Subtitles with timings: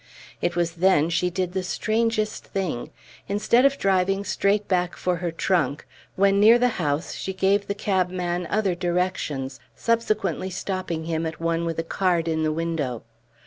[0.41, 2.89] It was then she did the strangest thing;
[3.27, 5.85] instead of driving straight back for her trunk,
[6.15, 11.65] when near the house she gave the cabman other directions, subsequently stopping him at one
[11.65, 13.03] with a card in the window.